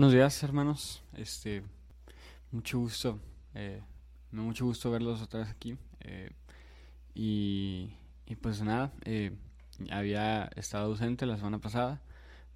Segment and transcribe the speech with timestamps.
[0.00, 1.02] Buenos días, hermanos.
[1.12, 1.62] Este,
[2.52, 3.20] mucho gusto,
[3.52, 3.82] eh,
[4.32, 5.76] mucho gusto verlos otra vez aquí.
[6.00, 6.30] Eh,
[7.14, 7.92] y,
[8.24, 9.36] y, pues nada, eh,
[9.90, 12.00] había estado ausente la semana pasada,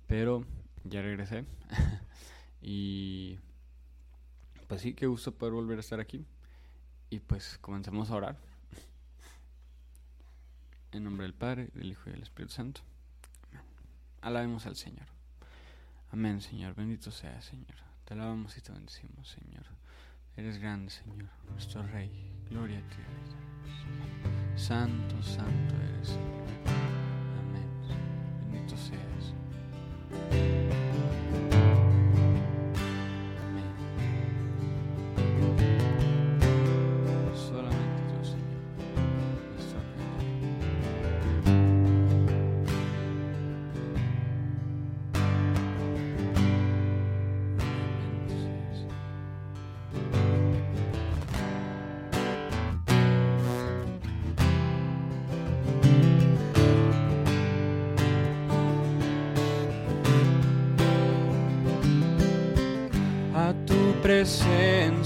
[0.06, 0.46] pero
[0.84, 1.44] ya regresé.
[2.62, 3.38] y
[4.66, 6.24] pues sí, qué gusto poder volver a estar aquí.
[7.10, 8.38] Y pues comencemos a orar.
[10.92, 12.80] En nombre del Padre, del Hijo y del Espíritu Santo.
[14.22, 15.13] Alabemos al Señor.
[16.14, 16.76] Amén, Señor.
[16.76, 17.74] Bendito sea, Señor.
[18.04, 19.64] Te alabamos y te bendecimos, Señor.
[20.36, 22.08] Eres grande, Señor, nuestro Rey.
[22.48, 23.02] Gloria a ti,
[24.54, 25.73] Santo, santo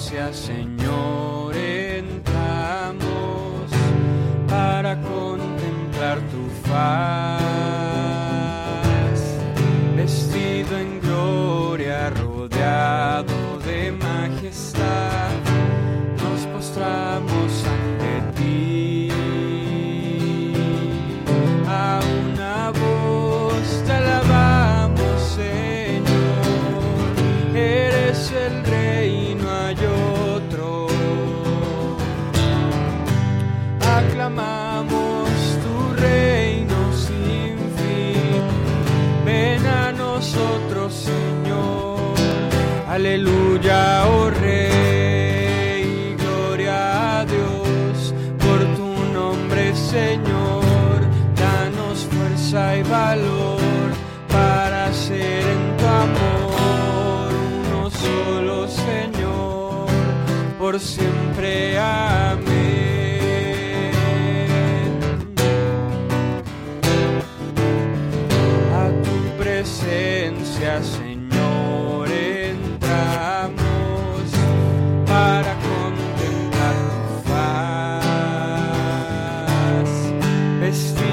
[0.09, 0.78] presencia, Señor,
[80.69, 81.08] Christine.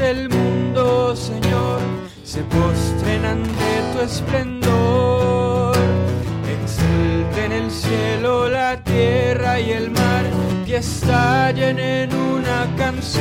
[0.00, 1.78] Del mundo, Señor,
[2.24, 5.76] se postren ante tu esplendor.
[6.56, 10.24] Exulten el cielo, la tierra y el mar,
[10.66, 13.20] y estallen en una canción.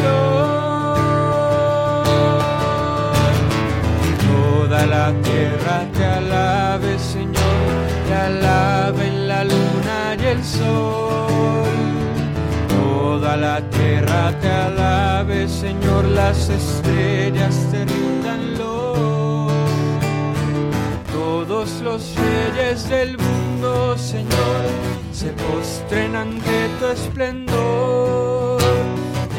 [4.32, 5.59] Toda la tierra
[13.40, 19.48] la tierra te alabe, Señor, las estrellas te rindanlo.
[21.12, 24.62] Todos los reyes del mundo, Señor,
[25.12, 28.62] se postren ante tu esplendor.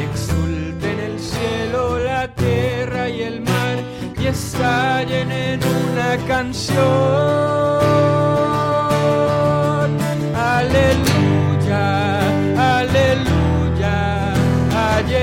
[0.09, 3.77] Exulten el cielo, la tierra y el mar
[4.19, 8.30] y estallen en una canción.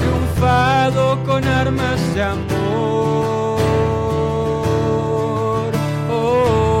[0.00, 2.44] triunfado con armas de amor.
[6.10, 6.80] Oh,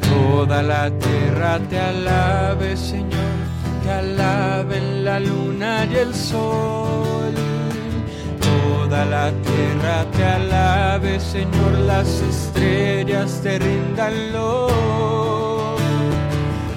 [0.00, 3.36] Toda la tierra te alabe, Señor,
[3.82, 7.49] te alaben la luna y el sol.
[8.90, 14.66] Toda la tierra te alabe, Señor, las estrellas te rindanlo.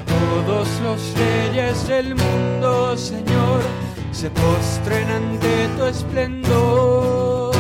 [0.05, 3.61] Todos los reyes del mundo, Señor,
[4.11, 7.55] se postren ante tu esplendor.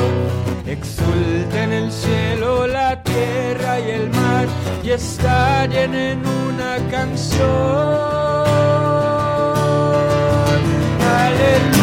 [0.67, 4.45] Exulten el cielo, la tierra y el mar
[4.83, 7.49] y estallen en una canción.
[11.01, 11.82] Aleluya,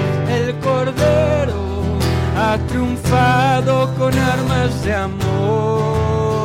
[2.51, 6.40] ha triunfado con armas de amor.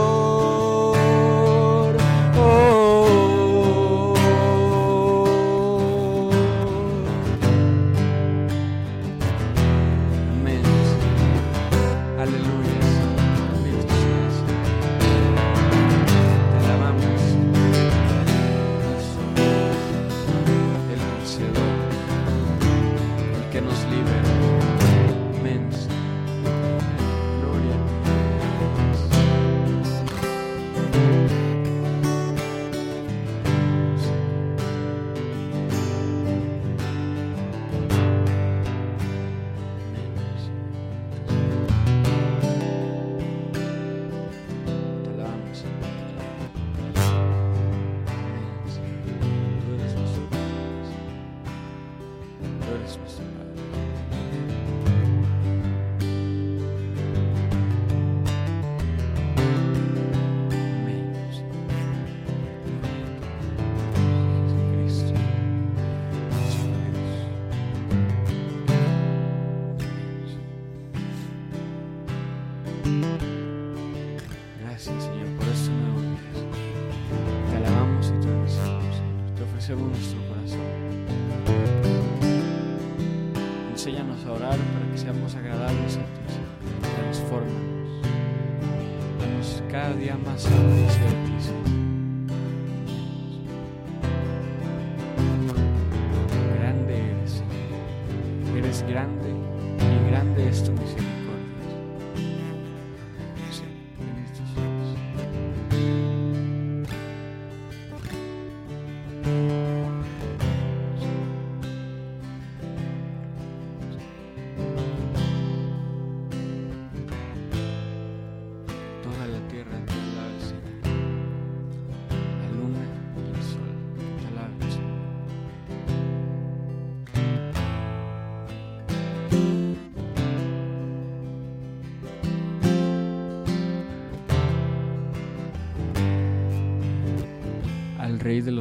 [98.86, 101.05] Grande y grande es tu misericordia.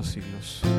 [0.06, 0.75] los siglos.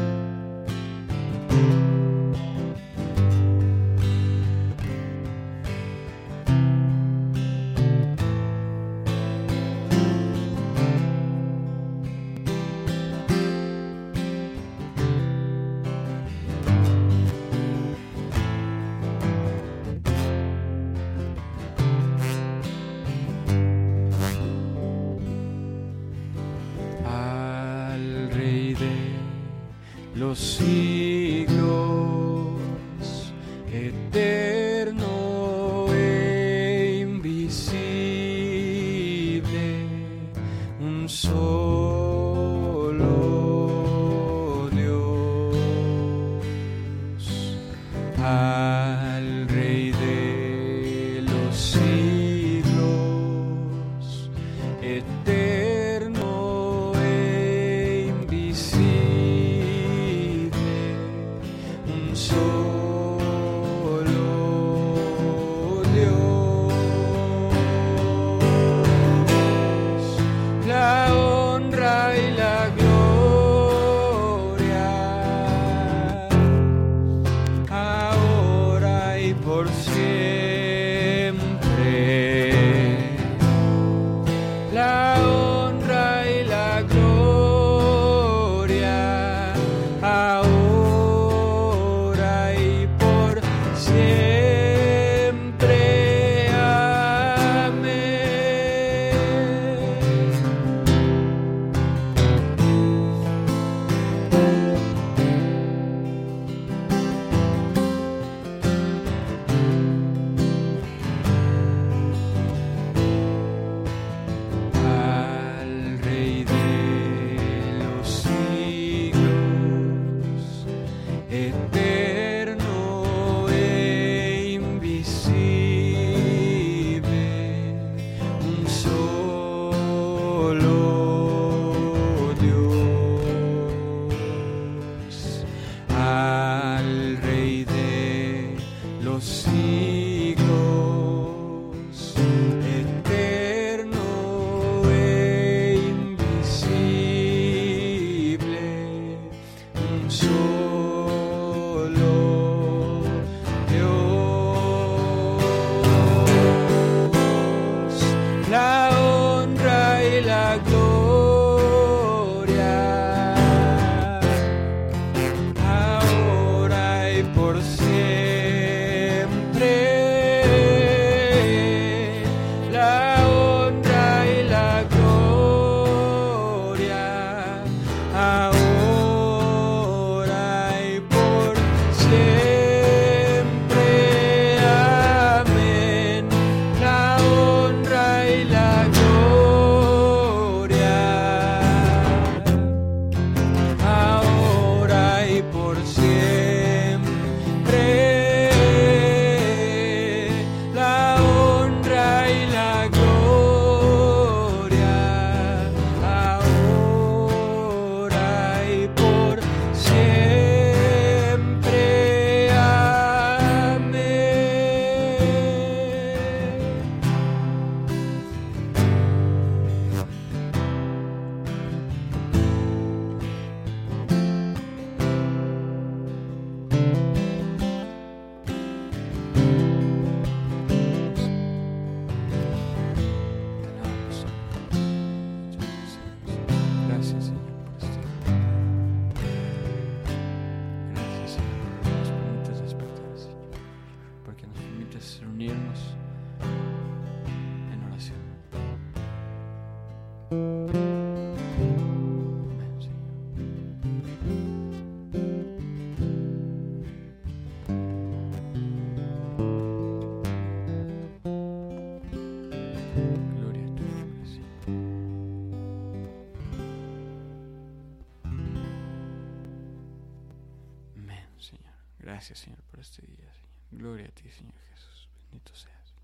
[272.28, 273.56] Gracias, Señor, por este día, Señor.
[273.70, 275.08] Gloria a ti, Señor Jesús.
[275.30, 275.94] Bendito seas.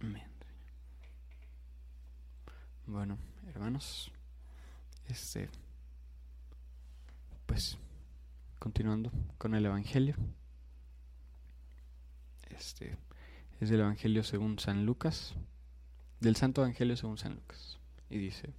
[0.00, 0.72] Amén, Señor.
[2.86, 4.10] Bueno, hermanos,
[5.06, 5.50] este,
[7.44, 7.76] pues,
[8.58, 10.16] continuando con el Evangelio.
[12.48, 12.96] Este
[13.60, 15.34] es el Evangelio según San Lucas,
[16.20, 17.78] del Santo Evangelio según San Lucas.
[18.08, 18.54] Y dice,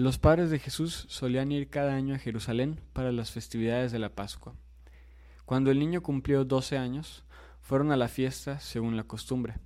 [0.00, 4.14] los padres de Jesús solían ir cada año a Jerusalén para las festividades de la
[4.14, 4.54] Pascua.
[5.44, 7.22] Cuando el niño cumplió doce años,
[7.60, 9.58] fueron a la fiesta según la costumbre.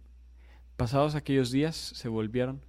[0.77, 2.63] Pasados aquellos días se volvieron,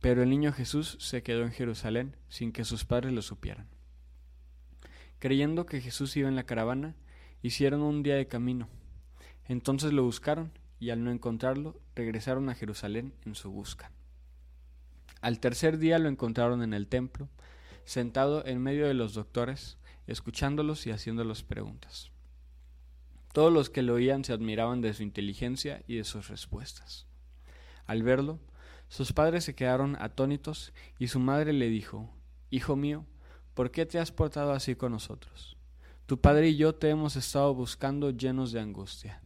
[0.00, 3.68] pero el niño Jesús se quedó en Jerusalén sin que sus padres lo supieran.
[5.20, 6.96] Creyendo que Jesús iba en la caravana,
[7.40, 8.68] hicieron un día de camino.
[9.46, 13.92] Entonces lo buscaron y al no encontrarlo, regresaron a Jerusalén en su busca.
[15.20, 17.28] Al tercer día lo encontraron en el templo,
[17.84, 22.10] sentado en medio de los doctores, escuchándolos y haciéndolos preguntas.
[23.32, 27.06] Todos los que lo oían se admiraban de su inteligencia y de sus respuestas.
[27.86, 28.40] Al verlo,
[28.88, 32.12] sus padres se quedaron atónitos y su madre le dijo,
[32.50, 33.06] Hijo mío,
[33.54, 35.56] ¿por qué te has portado así con nosotros?
[36.06, 39.22] Tu padre y yo te hemos estado buscando llenos de angustia.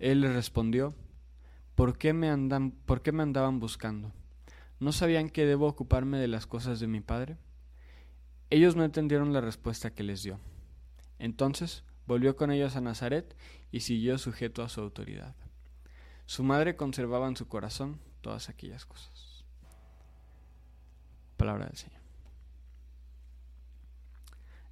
[0.00, 0.94] Él le respondió,
[1.76, 4.12] ¿por qué me, andan, ¿por qué me andaban buscando?
[4.80, 7.38] ¿No sabían que debo ocuparme de las cosas de mi padre?
[8.50, 10.38] Ellos no entendieron la respuesta que les dio.
[11.18, 13.36] Entonces volvió con ellos a Nazaret
[13.70, 15.34] y siguió sujeto a su autoridad.
[16.26, 19.44] Su madre conservaba en su corazón todas aquellas cosas.
[21.36, 22.00] Palabra del Señor.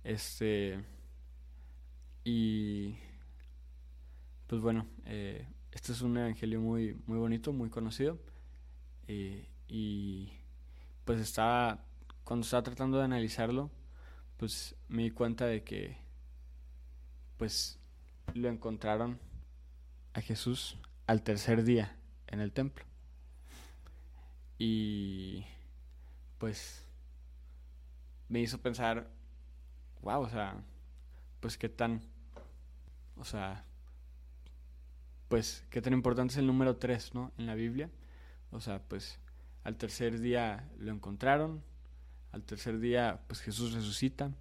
[0.04, 0.84] Este.
[2.24, 2.96] Y.
[4.46, 8.18] Pues bueno, eh, este es un evangelio muy, muy bonito, muy conocido.
[9.06, 10.30] Eh, y
[11.06, 11.82] pues estaba,
[12.24, 13.70] cuando estaba tratando de analizarlo,
[14.36, 15.96] pues me di cuenta de que
[17.38, 17.78] pues
[18.34, 19.18] lo encontraron
[20.12, 22.84] a Jesús al tercer día en el templo.
[24.58, 25.46] Y
[26.36, 26.86] pues
[28.28, 29.08] me hizo pensar,
[30.02, 30.62] wow, o sea,
[31.40, 32.02] pues qué tan,
[33.16, 33.64] o sea,
[35.30, 37.32] pues qué tan importante es el número 3, ¿no?
[37.38, 37.88] En la Biblia.
[38.50, 39.18] O sea, pues
[39.64, 41.62] al tercer día lo encontraron.
[42.32, 44.32] Al tercer día, pues Jesús resucita.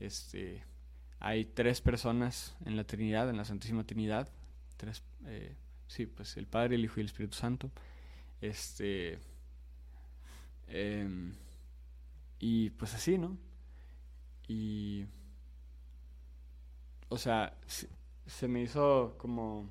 [0.00, 0.64] Este,
[1.18, 4.28] hay tres personas en la Trinidad, en la Santísima Trinidad.
[4.76, 5.54] Tres, eh,
[5.86, 7.70] sí, pues el Padre, el Hijo y el Espíritu Santo.
[8.40, 9.18] Este,
[10.66, 11.34] em,
[12.38, 13.36] y pues así, ¿no?
[14.48, 15.06] Y,
[17.08, 17.88] o sea, se,
[18.26, 19.70] se me hizo como,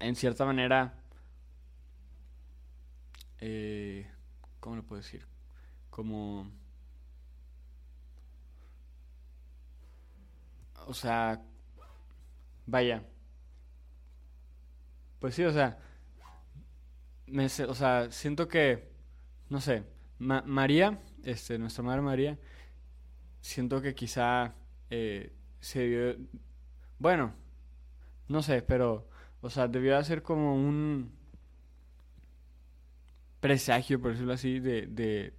[0.00, 0.94] en cierta manera,
[3.40, 4.10] eh,
[4.60, 5.26] ¿cómo lo puedo decir?
[5.90, 6.50] Como,
[10.86, 11.42] o sea,
[12.66, 13.02] vaya,
[15.18, 15.78] pues sí, o sea,
[17.26, 18.88] me, o sea, siento que,
[19.48, 19.84] no sé,
[20.18, 22.38] María, este, nuestra madre María,
[23.40, 24.54] siento que quizá
[24.90, 26.16] eh, se vio,
[26.98, 27.34] bueno,
[28.28, 29.08] no sé, pero,
[29.40, 31.15] o sea, debió hacer como un
[33.40, 35.34] presagio, por decirlo así, de, de,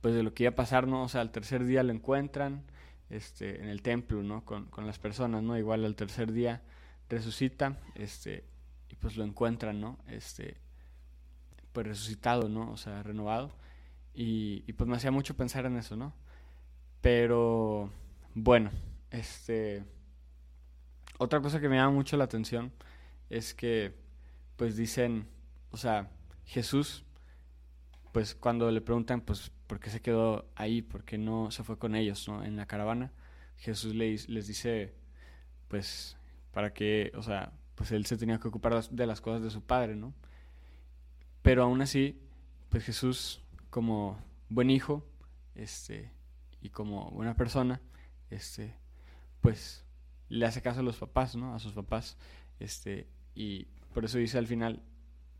[0.00, 1.02] pues de lo que iba a pasar, ¿no?
[1.04, 2.64] O sea, al tercer día lo encuentran
[3.10, 4.44] este, en el templo, ¿no?
[4.44, 5.56] Con, con las personas, ¿no?
[5.56, 6.62] Igual al tercer día
[7.08, 8.44] resucita, este,
[8.88, 9.98] y pues lo encuentran, ¿no?
[10.08, 10.56] Este,
[11.72, 12.70] pues resucitado, ¿no?
[12.70, 13.52] O sea, renovado.
[14.14, 16.14] Y, y pues me hacía mucho pensar en eso, ¿no?
[17.00, 17.90] Pero,
[18.34, 18.70] bueno,
[19.10, 19.84] este...
[21.18, 22.72] Otra cosa que me llama mucho la atención
[23.30, 23.94] es que,
[24.56, 25.28] pues dicen,
[25.70, 26.10] o sea,
[26.44, 27.04] Jesús
[28.12, 30.82] pues cuando le preguntan, pues, ¿por qué se quedó ahí?
[30.82, 32.44] ¿Por qué no se fue con ellos, ¿no?
[32.44, 33.10] En la caravana,
[33.56, 34.94] Jesús les, les dice,
[35.68, 36.18] pues,
[36.52, 39.62] para que, o sea, pues él se tenía que ocupar de las cosas de su
[39.62, 40.12] padre, ¿no?
[41.40, 42.20] Pero aún así,
[42.68, 44.18] pues Jesús, como
[44.50, 45.06] buen hijo,
[45.54, 46.10] este,
[46.60, 47.80] y como buena persona,
[48.30, 48.76] este,
[49.40, 49.86] pues,
[50.28, 51.54] le hace caso a los papás, ¿no?
[51.54, 52.18] A sus papás,
[52.60, 54.82] este, y por eso dice al final,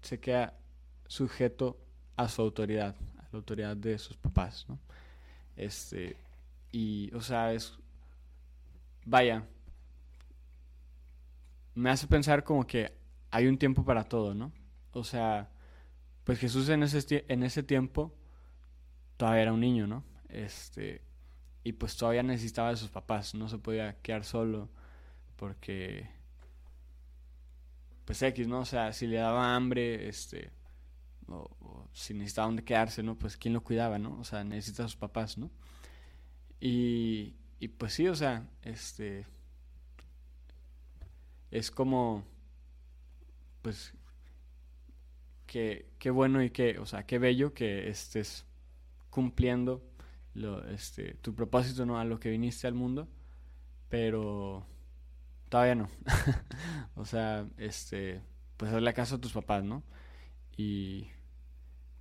[0.01, 0.59] se queda
[1.07, 1.82] sujeto
[2.16, 4.79] a su autoridad, a la autoridad de sus papás, ¿no?
[5.57, 6.16] Este,
[6.70, 7.79] y, o sea, es,
[9.05, 9.46] vaya,
[11.75, 12.92] me hace pensar como que
[13.31, 14.53] hay un tiempo para todo, ¿no?
[14.92, 15.51] O sea,
[16.25, 18.14] pues Jesús en ese, en ese tiempo
[19.16, 20.05] todavía era un niño, ¿no?
[20.29, 21.03] Este,
[21.64, 24.68] y pues todavía necesitaba de sus papás, no se podía quedar solo
[25.37, 26.09] porque,
[28.05, 28.61] pues X, ¿no?
[28.61, 30.51] O sea, si le daba hambre, este,
[31.33, 33.18] o, si necesitaba dónde quedarse, ¿no?
[33.18, 34.18] Pues quién lo cuidaba, ¿no?
[34.18, 35.51] O sea, necesita a sus papás, ¿no?
[36.61, 39.27] Y, y pues sí, o sea, este
[41.51, 42.25] es como
[43.62, 43.92] pues
[45.47, 48.47] qué, qué bueno y qué, o sea, qué bello que estés
[49.11, 49.83] cumpliendo
[50.35, 51.99] lo, este, tu propósito, ¿no?
[51.99, 53.09] A lo que viniste al mundo,
[53.88, 54.66] pero
[55.49, 55.88] todavía no.
[56.95, 58.23] o sea, este,
[58.57, 59.83] pues hazle caso a tus papás, ¿no?
[60.57, 61.09] Y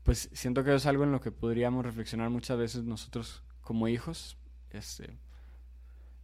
[0.03, 4.37] pues siento que es algo en lo que podríamos reflexionar muchas veces nosotros como hijos,
[4.71, 5.17] este,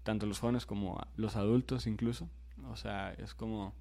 [0.04, 2.30] tanto los jóvenes como los adultos incluso.
[2.70, 3.76] O sea, es como,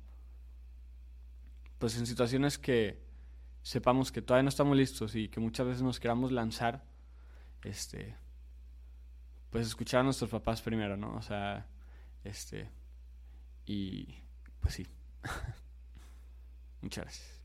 [1.78, 3.04] pues en situaciones que
[3.62, 6.84] sepamos que todavía no estamos listos y que muchas veces nos queramos lanzar,
[7.64, 8.14] este,
[9.50, 11.16] pues escuchar a nuestros papás primero, ¿no?
[11.16, 11.66] O sea,
[12.22, 12.70] este,
[13.64, 14.14] y
[14.60, 14.86] pues sí.
[16.82, 17.35] Muchas gracias.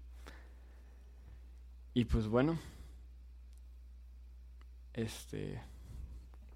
[1.93, 2.57] Y pues bueno,
[4.93, 5.61] este,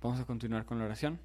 [0.01, 1.19] vamos a continuar con la oración.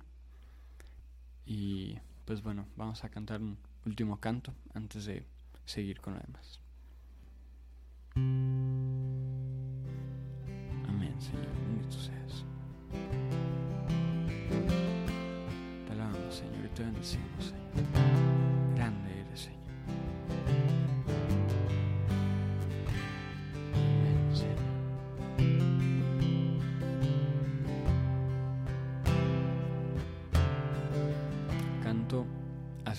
[1.46, 5.24] Y pues bueno, vamos a cantar un último canto antes de
[5.64, 6.60] seguir con lo demás.
[10.88, 12.44] Amén, Señor, bendito seas.
[15.86, 18.39] Te alabamos, Señor, y te bendecimos, Señor.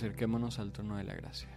[0.02, 1.48] Acerquémonos al trono de la gracia.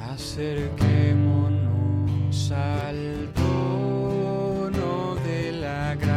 [0.00, 6.08] Acerquémonos al trono de la gracia,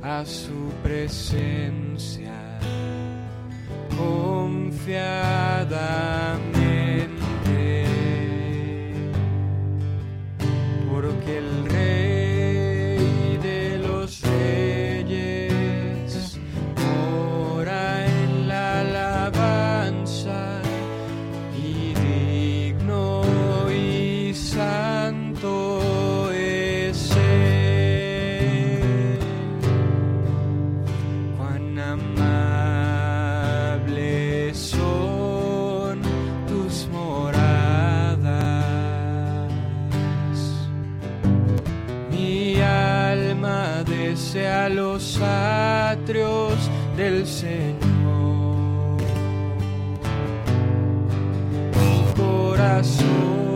[0.00, 1.87] a su presencia,
[44.18, 46.54] alma desea los atrios
[46.96, 47.76] del Señor.
[51.78, 53.47] Mi corazón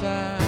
[0.00, 0.39] side.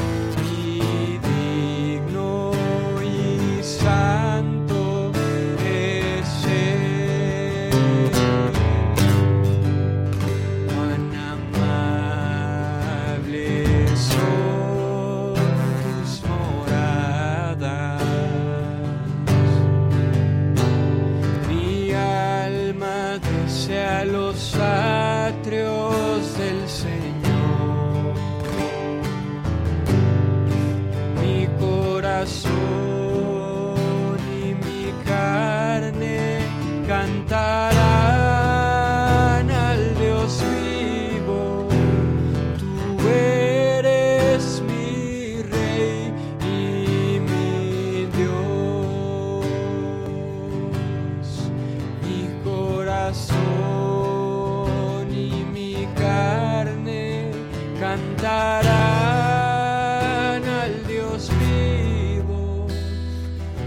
[58.69, 62.67] Al Dios vivo.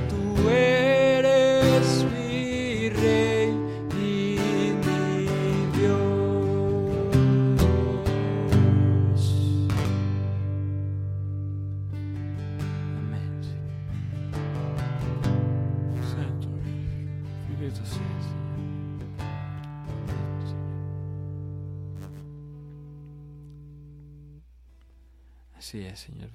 [0.10, 0.48] Tú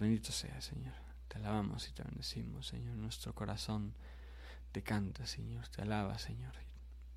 [0.01, 0.95] Bendito sea, Señor.
[1.29, 2.97] Te alabamos y te bendecimos, Señor.
[2.97, 3.95] Nuestro corazón
[4.73, 5.69] te canta, Señor.
[5.69, 6.55] Te alaba, Señor.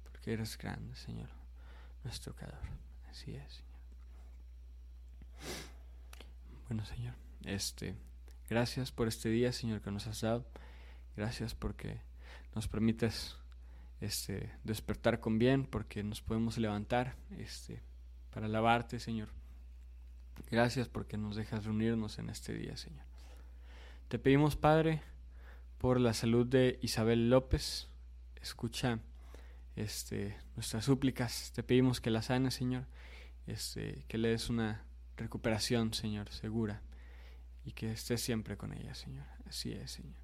[0.04, 1.30] Porque eres grande, Señor.
[2.04, 2.60] nuestro Creador.
[3.10, 3.74] Así es, Señor.
[6.68, 7.14] Bueno, Señor,
[7.46, 7.96] este,
[8.50, 10.46] gracias por este día, Señor, que nos has dado.
[11.16, 12.02] Gracias porque
[12.54, 13.38] nos permites
[14.02, 17.82] este, despertar con bien, porque nos podemos levantar este,
[18.32, 19.30] para alabarte, Señor.
[20.52, 23.06] Gracias porque nos dejas reunirnos en este día, Señor.
[24.08, 25.02] Te pedimos, Padre,
[25.78, 27.88] por la salud de Isabel López.
[28.42, 29.00] Escucha
[29.76, 31.52] este, nuestras súplicas.
[31.54, 32.86] Te pedimos que la sanes, Señor.
[33.48, 34.84] Este, que le des una
[35.18, 36.82] recuperación, Señor, segura.
[37.66, 39.26] Y que estés siempre con ella, Señor.
[39.48, 40.16] Así es, Señor.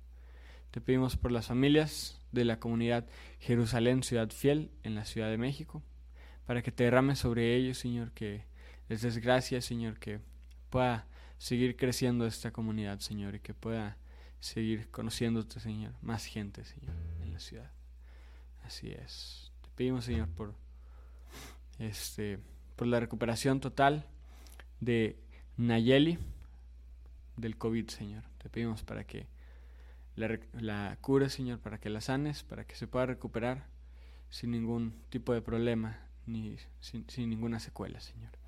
[0.72, 3.08] Te pedimos por las familias de la comunidad
[3.40, 5.82] Jerusalén Ciudad Fiel en la Ciudad de México,
[6.46, 8.44] para que te derrames sobre ellos, Señor, que
[8.90, 10.20] les des gracias, Señor, que
[10.70, 13.98] pueda seguir creciendo esta comunidad, Señor, y que pueda
[14.40, 17.72] seguir conociéndote, Señor, más gente, Señor, en la ciudad.
[18.64, 19.52] Así es.
[19.62, 20.56] Te pedimos, Señor, por
[21.78, 22.40] este
[22.76, 24.06] por la recuperación total
[24.80, 25.18] de
[25.58, 26.18] Nayeli
[27.36, 28.24] del COVID, Señor.
[28.38, 29.28] Te pedimos para que
[30.16, 33.68] la, la cures, Señor, para que la sanes, para que se pueda recuperar
[34.30, 38.39] sin ningún tipo de problema ni sin ninguna secuela, Señor.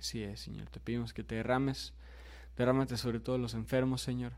[0.00, 0.70] Así es, Señor.
[0.70, 1.92] Te pedimos que te derrames,
[2.56, 4.32] derrámate sobre todos los enfermos, Señor.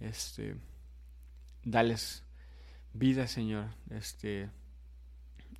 [0.00, 0.54] Este,
[1.64, 2.24] dales
[2.92, 3.70] vida, Señor.
[3.88, 4.50] Este,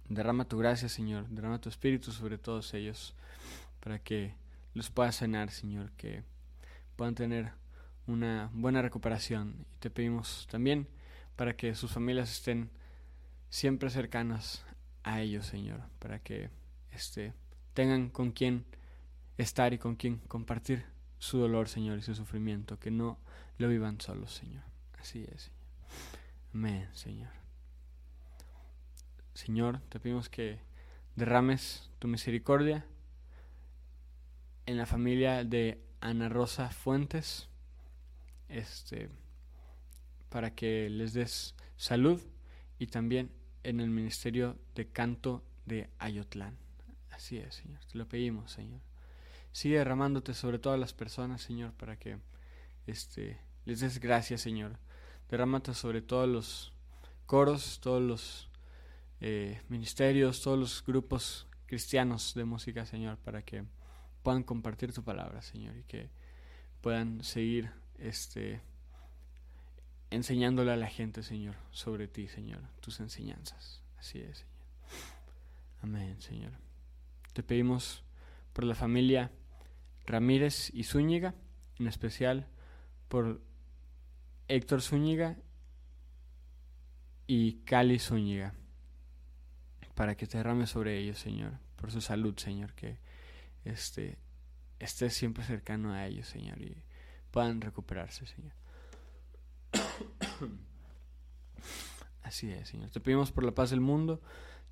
[0.07, 1.27] derrama tu gracia, Señor.
[1.31, 3.15] Derrama tu espíritu sobre todos ellos
[3.81, 4.35] para que
[4.75, 6.25] los puedas sanar, Señor, que
[6.95, 7.53] puedan tener
[8.07, 9.65] una buena recuperación.
[9.73, 10.89] Y te pedimos también
[11.37, 12.71] para que sus familias estén
[13.49, 14.63] siempre cercanas
[15.05, 16.51] a ellos, Señor, para que
[16.93, 17.33] este,
[17.73, 18.67] tengan con quien
[19.39, 20.85] estar y con quien compartir
[21.19, 23.19] su dolor, Señor, y su sufrimiento, que no
[23.57, 24.65] lo vivan solos, Señor.
[24.99, 25.59] Así es, Señor.
[26.53, 27.31] Amén, Señor.
[29.35, 30.61] Señor, te pedimos que
[31.15, 32.85] derrames tu misericordia
[34.67, 37.49] en la familia de Ana Rosa Fuentes,
[38.49, 39.09] este,
[40.29, 42.21] para que les des salud
[42.79, 43.31] y también
[43.63, 46.57] en el ministerio de canto de Ayotlán.
[47.11, 48.88] Así es, Señor, te lo pedimos, Señor.
[49.59, 52.21] Sigue derramándote sobre todas las personas, Señor, para que
[52.87, 54.79] este, les des gracias, Señor.
[55.29, 56.73] Derrámate sobre todos los
[57.27, 58.51] coros, todos los
[59.21, 63.65] eh, ministerios, todos los grupos cristianos de música, Señor, para que
[64.23, 66.09] puedan compartir tu palabra, Señor, y que
[66.81, 68.61] puedan seguir este
[70.11, 73.83] enseñándole a la gente, Señor, sobre ti, Señor, tus enseñanzas.
[73.99, 74.55] Así es, Señor.
[75.83, 76.53] Amén, Señor.
[77.33, 78.05] Te pedimos
[78.53, 79.33] por la familia
[80.09, 81.35] Ramírez y Zúñiga,
[81.79, 82.49] en especial
[83.09, 83.43] por
[84.49, 85.37] Héctor Zúñiga
[87.27, 88.55] y Cali Zúñiga,
[89.95, 92.99] para que te derrames sobre ellos, Señor, por su salud, Señor, que
[93.65, 94.17] este,
[94.79, 96.83] estés siempre cercano a ellos, Señor, y
[97.31, 98.53] puedan recuperarse, Señor.
[102.23, 102.91] Así es, Señor.
[102.91, 104.23] Te pedimos por la paz del mundo,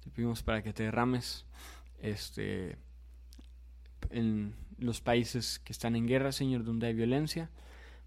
[0.03, 1.45] te pedimos para que te derrames
[2.01, 2.79] este,
[4.11, 7.51] en los países que están en guerra, Señor, donde hay violencia,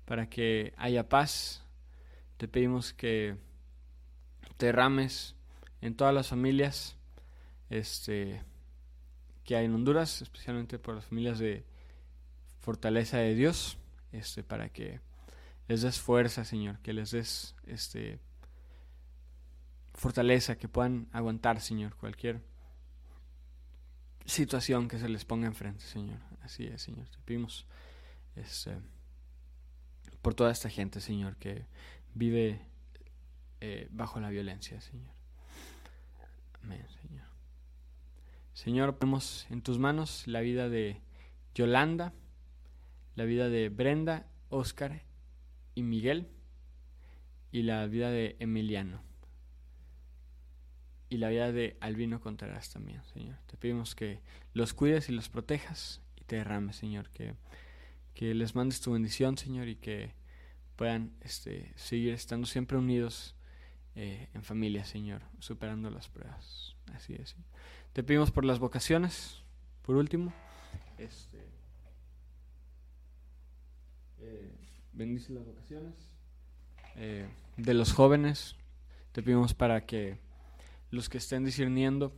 [0.06, 1.64] para que haya paz.
[2.38, 3.36] Te pedimos que
[4.58, 5.36] te derrames
[5.82, 6.96] en todas las familias
[7.70, 8.42] este,
[9.44, 11.64] que hay en Honduras, especialmente por las familias de
[12.60, 13.78] Fortaleza de Dios,
[14.12, 15.00] este, para que
[15.68, 18.20] les des fuerza, Señor, que les des este,
[19.94, 22.42] fortaleza, que puedan aguantar, Señor, cualquier
[24.26, 26.20] situación que se les ponga enfrente, Señor.
[26.50, 27.08] Así es, Señor.
[27.10, 27.68] Te pedimos
[28.36, 28.76] este,
[30.24, 31.68] por toda esta gente, Señor, que
[32.16, 32.60] vive
[33.62, 35.14] eh, bajo la violencia, Señor.
[36.64, 37.28] Amén, Señor.
[38.54, 41.00] Señor, ponemos en tus manos la vida de
[41.54, 42.14] Yolanda,
[43.14, 45.04] la vida de Brenda, Oscar
[45.76, 46.30] y Miguel,
[47.52, 49.04] y la vida de Emiliano,
[51.10, 53.38] y la vida de Albino Contreras también, Señor.
[53.46, 54.20] Te pedimos que
[54.56, 57.34] los cuides y los protejas te derrames, Señor, que,
[58.14, 60.14] que les mandes tu bendición, Señor, y que
[60.76, 63.36] puedan este, seguir estando siempre unidos
[63.96, 66.76] eh, en familia, Señor, superando las pruebas.
[66.94, 67.36] Así es.
[67.94, 69.42] Te pedimos por las vocaciones,
[69.82, 70.32] por último.
[71.00, 71.40] Este,
[74.20, 74.52] eh,
[74.94, 75.96] bendice las vocaciones
[76.96, 78.56] eh, de los jóvenes.
[79.14, 80.20] Te pedimos para que
[80.92, 82.14] los que estén discerniendo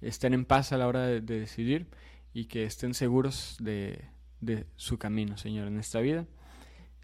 [0.00, 1.88] estén en paz a la hora de decidir
[2.32, 4.04] y que estén seguros de,
[4.40, 6.26] de, su camino, Señor, en esta vida.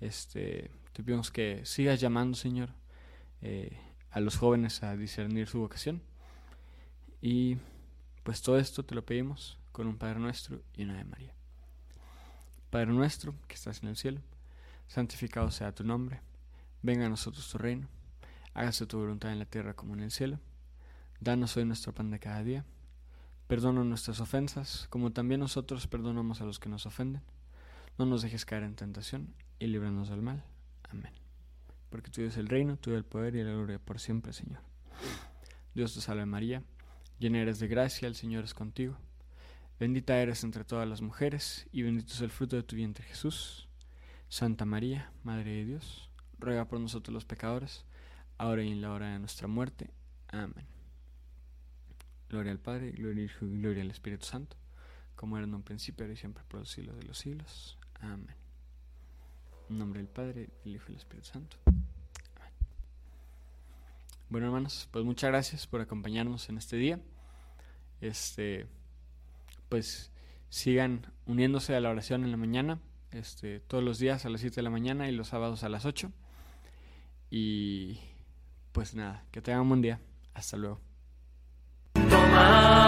[0.01, 2.71] Este, te pedimos que sigas llamando, Señor,
[3.43, 3.77] eh,
[4.11, 6.03] a los jóvenes a discernir su vocación.
[7.21, 7.59] Y
[8.23, 11.35] Pues todo esto te lo pedimos con un Padre nuestro y una de María.
[12.71, 14.23] Padre nuestro que estás en el cielo,
[14.87, 16.23] santificado sea tu nombre,
[16.81, 17.87] venga a nosotros tu reino,
[18.55, 20.41] hágase tu voluntad en la tierra como en el cielo.
[21.21, 22.65] Danos hoy nuestro pan de cada día.
[23.47, 27.23] Perdona nuestras ofensas, como también nosotros perdonamos a los que nos ofenden.
[27.99, 30.45] No nos dejes caer en tentación y líbranos del mal.
[30.89, 31.13] Amén.
[31.91, 34.61] Porque tuyo es el reino, tuyo el poder y la gloria por siempre, Señor.
[35.75, 36.63] Dios te salve María,
[37.19, 38.97] llena eres de gracia, el Señor es contigo.
[39.79, 43.69] Bendita eres entre todas las mujeres, y bendito es el fruto de tu vientre Jesús.
[44.29, 47.85] Santa María, Madre de Dios, ruega por nosotros los pecadores,
[48.39, 49.91] ahora y en la hora de nuestra muerte.
[50.29, 50.74] Amén.
[52.35, 54.57] Gloria al Padre, gloria al Hijo y gloria al Espíritu Santo,
[55.15, 57.79] como era en un principio, ahora y siempre, por los siglos de los siglos.
[58.01, 58.35] Amén.
[59.71, 61.59] En nombre del Padre, del Hijo y del Espíritu Santo.
[61.65, 62.53] Amén.
[64.29, 66.99] Bueno, hermanos, pues muchas gracias por acompañarnos en este día.
[68.01, 68.67] Este,
[69.69, 70.11] pues
[70.49, 72.81] sigan uniéndose a la oración en la mañana,
[73.13, 75.85] este, todos los días a las 7 de la mañana y los sábados a las
[75.85, 76.11] 8.
[77.31, 78.01] Y
[78.73, 80.01] pues nada, que tengan un buen día.
[80.35, 80.81] Hasta luego.
[82.35, 82.84] my